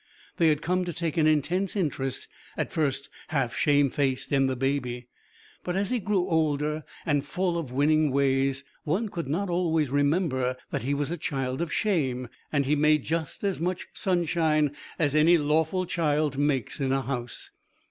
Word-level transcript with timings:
They 0.37 0.47
had 0.47 0.63
come 0.63 0.83
to 0.85 0.93
take 0.93 1.15
an 1.17 1.27
intense 1.27 1.75
interest, 1.75 2.27
at 2.57 2.71
first 2.73 3.07
half 3.27 3.55
shamefaced, 3.55 4.31
in 4.31 4.47
the 4.47 4.55
baby. 4.55 5.09
But 5.63 5.75
as 5.75 5.91
he 5.91 5.99
grew 5.99 6.27
older 6.27 6.83
and 7.05 7.23
full 7.23 7.55
of 7.55 7.71
winning 7.71 8.09
ways, 8.09 8.63
one 8.83 9.09
could 9.09 9.27
not 9.27 9.47
always 9.47 9.91
remember 9.91 10.57
that 10.71 10.81
he 10.81 10.95
was 10.95 11.11
a 11.11 11.17
child 11.17 11.61
of 11.61 11.71
shame, 11.71 12.29
and 12.51 12.65
he 12.65 12.75
made 12.75 13.03
just 13.03 13.43
as 13.43 13.61
much 13.61 13.89
sunshine 13.93 14.75
as 14.97 15.13
any 15.13 15.37
lawful 15.37 15.85
child 15.85 16.35
makes 16.35 16.79
in 16.79 16.91
a 16.91 17.03
house. 17.03 17.51